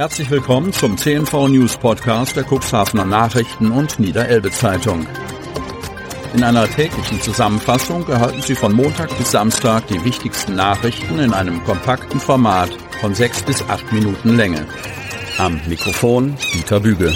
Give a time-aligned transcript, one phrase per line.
[0.00, 5.06] Herzlich willkommen zum CNV News Podcast der Cuxhavener Nachrichten und Niederelbe Zeitung.
[6.32, 11.62] In einer täglichen Zusammenfassung erhalten Sie von Montag bis Samstag die wichtigsten Nachrichten in einem
[11.64, 12.70] kompakten Format
[13.02, 14.66] von sechs bis acht Minuten Länge.
[15.36, 17.14] Am Mikrofon Dieter Büge.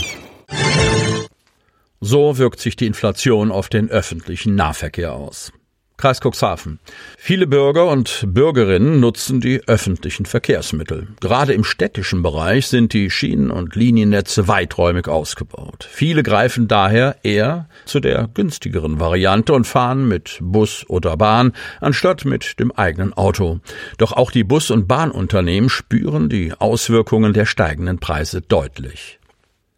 [2.02, 5.54] So wirkt sich die Inflation auf den öffentlichen Nahverkehr aus.
[5.96, 6.80] Kreis Cuxhaven.
[7.16, 11.08] Viele Bürger und Bürgerinnen nutzen die öffentlichen Verkehrsmittel.
[11.20, 15.88] Gerade im städtischen Bereich sind die Schienen- und Liniennetze weiträumig ausgebaut.
[15.90, 22.24] Viele greifen daher eher zu der günstigeren Variante und fahren mit Bus oder Bahn anstatt
[22.24, 23.60] mit dem eigenen Auto.
[23.98, 29.20] Doch auch die Bus- und Bahnunternehmen spüren die Auswirkungen der steigenden Preise deutlich.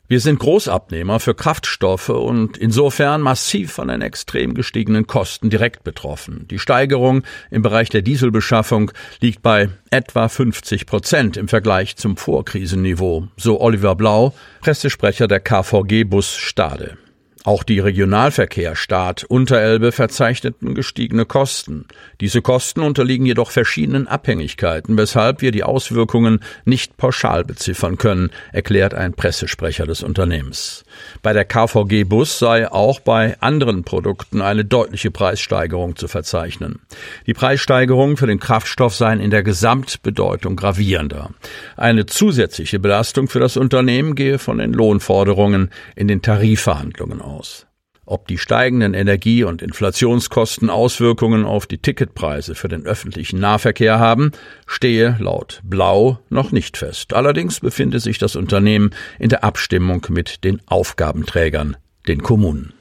[0.09, 6.47] Wir sind Großabnehmer für Kraftstoffe und insofern massiv von den extrem gestiegenen Kosten direkt betroffen.
[6.49, 13.27] Die Steigerung im Bereich der Dieselbeschaffung liegt bei etwa 50 Prozent im Vergleich zum Vorkrisenniveau,
[13.37, 16.99] so Oliver Blau, Pressesprecher der KVG Bus Stade.
[17.47, 21.85] Auch die Regionalverkehr Staat Unterelbe verzeichneten gestiegene Kosten.
[22.21, 28.95] Diese Kosten unterliegen jedoch verschiedenen Abhängigkeiten, weshalb wir die Auswirkungen nicht pauschal beziffern können, erklärt
[28.95, 30.83] ein Pressesprecher des Unternehmens.
[31.23, 36.81] Bei der KVG Bus sei auch bei anderen Produkten eine deutliche Preissteigerung zu verzeichnen.
[37.29, 41.31] Die Preissteigerungen für den Kraftstoff seien in der Gesamtbedeutung gravierender.
[41.77, 47.67] Eine zusätzliche Belastung für das Unternehmen gehe von den Lohnforderungen in den Tarifverhandlungen aus aus.
[48.09, 54.31] Ob die steigenden Energie- und Inflationskosten Auswirkungen auf die Ticketpreise für den öffentlichen Nahverkehr haben,
[54.65, 57.15] stehe laut Blau noch nicht fest.
[57.15, 62.73] Allerdings befinde sich das Unternehmen in der Abstimmung mit den Aufgabenträgern, den Kommunen.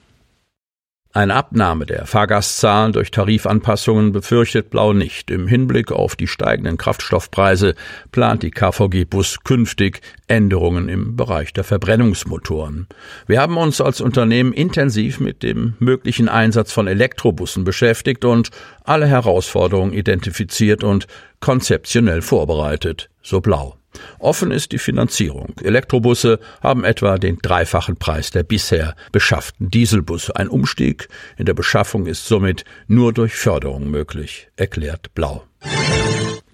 [1.16, 5.32] Eine Abnahme der Fahrgastzahlen durch Tarifanpassungen befürchtet Blau nicht.
[5.32, 7.76] Im Hinblick auf die steigenden Kraftstoffpreise
[8.12, 12.88] plant die KVG Bus künftig Änderungen im Bereich der Verbrennungsmotoren.
[13.28, 18.50] Wir haben uns als Unternehmen intensiv mit dem möglichen Einsatz von Elektrobussen beschäftigt und
[18.84, 21.08] alle Herausforderungen identifiziert und
[21.40, 23.76] konzeptionell vorbereitet, so Blau.
[24.20, 25.56] Offen ist die Finanzierung.
[25.62, 30.36] Elektrobusse haben etwa den dreifachen Preis der bisher beschafften Dieselbusse.
[30.36, 35.44] Ein Umstieg in der Beschaffung ist somit nur durch Förderung möglich, erklärt Blau.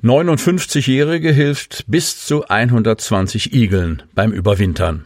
[0.04, 5.06] 59-Jährige hilft bis zu 120 Igeln beim Überwintern.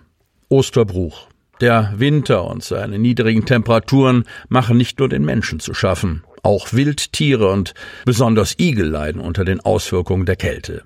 [0.49, 1.27] Osterbruch.
[1.61, 6.23] Der Winter und seine niedrigen Temperaturen machen nicht nur den Menschen zu schaffen.
[6.43, 7.73] Auch Wildtiere und
[8.05, 10.83] besonders Igel leiden unter den Auswirkungen der Kälte.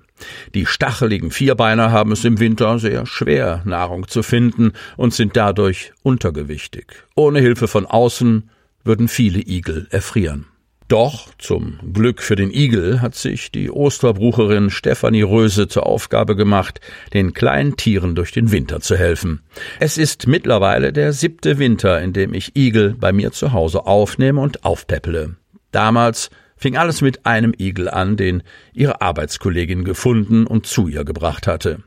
[0.54, 5.92] Die stacheligen Vierbeiner haben es im Winter sehr schwer, Nahrung zu finden und sind dadurch
[6.02, 6.86] untergewichtig.
[7.14, 8.50] Ohne Hilfe von außen
[8.84, 10.46] würden viele Igel erfrieren.
[10.90, 16.80] Doch zum Glück für den Igel hat sich die Osterbrucherin Stefanie Röse zur Aufgabe gemacht,
[17.14, 19.40] den kleinen Tieren durch den Winter zu helfen.
[19.78, 24.40] Es ist mittlerweile der siebte Winter, in dem ich Igel bei mir zu Hause aufnehme
[24.40, 25.36] und aufpäppele.
[25.70, 26.30] Damals
[26.60, 31.82] fing alles mit einem Igel an, den ihre Arbeitskollegin gefunden und zu ihr gebracht hatte.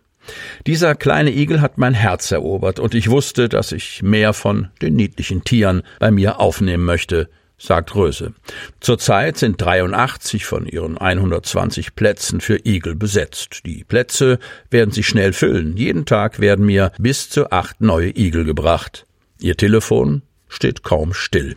[0.67, 4.95] Dieser kleine Igel hat mein Herz erobert, und ich wusste, dass ich mehr von den
[4.95, 8.33] niedlichen Tieren bei mir aufnehmen möchte, sagt Röse.
[8.79, 13.61] Zurzeit sind 83 von ihren 120 Plätzen für Igel besetzt.
[13.65, 15.77] Die Plätze werden sich schnell füllen.
[15.77, 19.05] Jeden Tag werden mir bis zu acht neue Igel gebracht.
[19.39, 21.55] Ihr Telefon steht kaum still.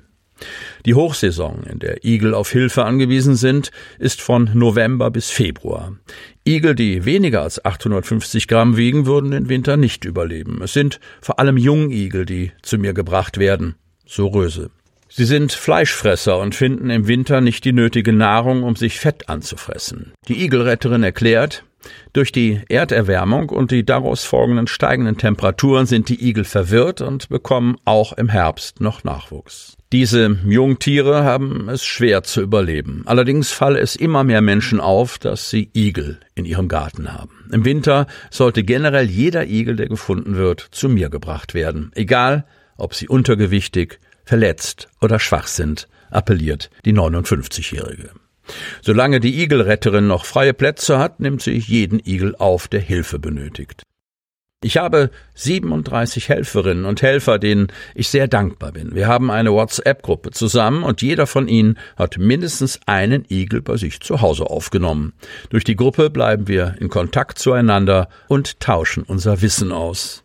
[0.84, 5.97] Die Hochsaison, in der Igel auf Hilfe angewiesen sind, ist von November bis Februar.
[6.47, 10.60] Igel, die weniger als 850 Gramm wiegen, würden den Winter nicht überleben.
[10.62, 14.70] Es sind vor allem Jungigel, die zu mir gebracht werden, so Röse.
[15.08, 20.12] Sie sind Fleischfresser und finden im Winter nicht die nötige Nahrung, um sich Fett anzufressen.
[20.28, 21.64] Die Igelretterin erklärt,
[22.12, 27.76] durch die Erderwärmung und die daraus folgenden steigenden Temperaturen sind die Igel verwirrt und bekommen
[27.84, 29.75] auch im Herbst noch Nachwuchs.
[29.92, 33.02] Diese Jungtiere haben es schwer zu überleben.
[33.06, 37.48] Allerdings falle es immer mehr Menschen auf, dass sie Igel in ihrem Garten haben.
[37.52, 41.92] Im Winter sollte generell jeder Igel, der gefunden wird, zu mir gebracht werden.
[41.94, 42.47] Egal,
[42.77, 48.10] ob sie untergewichtig, verletzt oder schwach sind, appelliert die 59-Jährige.
[48.83, 53.85] Solange die Igelretterin noch freie Plätze hat, nimmt sie jeden Igel auf, der Hilfe benötigt.
[54.66, 58.97] Ich habe 37 Helferinnen und Helfer, denen ich sehr dankbar bin.
[58.97, 64.01] Wir haben eine WhatsApp-Gruppe zusammen und jeder von ihnen hat mindestens einen Igel bei sich
[64.01, 65.13] zu Hause aufgenommen.
[65.51, 70.24] Durch die Gruppe bleiben wir in Kontakt zueinander und tauschen unser Wissen aus.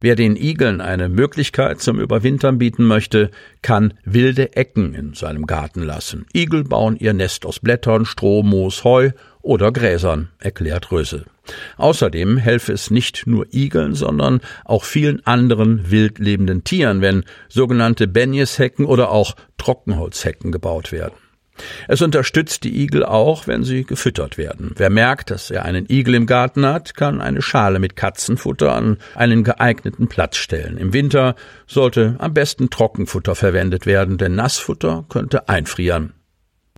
[0.00, 3.30] Wer den Igeln eine Möglichkeit zum Überwintern bieten möchte,
[3.62, 6.26] kann wilde Ecken in seinem Garten lassen.
[6.34, 9.12] Igel bauen ihr Nest aus Blättern, Stroh, Moos, Heu
[9.46, 11.24] oder Gräsern, erklärt Röse.
[11.76, 18.08] Außerdem helfe es nicht nur Igeln, sondern auch vielen anderen wild lebenden Tieren, wenn sogenannte
[18.08, 21.14] Benjeshecken oder auch Trockenholzhecken gebaut werden.
[21.88, 24.72] Es unterstützt die Igel auch, wenn sie gefüttert werden.
[24.76, 28.98] Wer merkt, dass er einen Igel im Garten hat, kann eine Schale mit Katzenfutter an
[29.14, 30.76] einen geeigneten Platz stellen.
[30.76, 31.34] Im Winter
[31.66, 36.12] sollte am besten Trockenfutter verwendet werden, denn Nassfutter könnte einfrieren.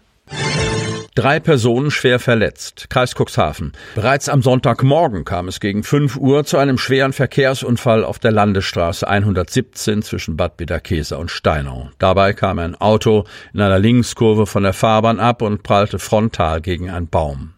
[1.17, 2.91] Drei Personen schwer verletzt.
[2.91, 3.73] Kreis Cuxhaven.
[3.95, 9.09] Bereits am Sonntagmorgen kam es gegen 5 Uhr zu einem schweren Verkehrsunfall auf der Landesstraße
[9.09, 11.89] 117 zwischen Bad Bederkesa und Steinau.
[11.99, 13.25] Dabei kam ein Auto
[13.55, 17.55] in einer Linkskurve von der Fahrbahn ab und prallte frontal gegen einen Baum.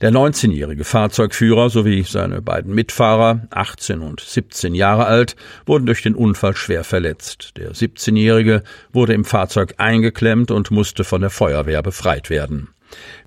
[0.00, 5.36] Der 19-jährige Fahrzeugführer sowie seine beiden Mitfahrer, 18 und 17 Jahre alt,
[5.66, 7.52] wurden durch den Unfall schwer verletzt.
[7.58, 8.62] Der 17-jährige
[8.92, 12.73] wurde im Fahrzeug eingeklemmt und musste von der Feuerwehr befreit werden.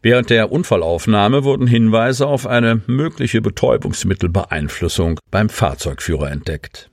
[0.01, 6.89] Während der Unfallaufnahme wurden Hinweise auf eine mögliche Betäubungsmittelbeeinflussung beim Fahrzeugführer entdeckt.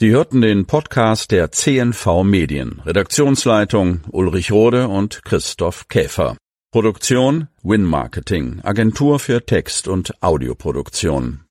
[0.00, 2.80] Sie hörten den Podcast der CNV Medien.
[2.86, 6.36] Redaktionsleitung Ulrich Rode und Christoph Käfer.
[6.72, 11.38] Produktion Win Marketing, Agentur für Text- und Audioproduktion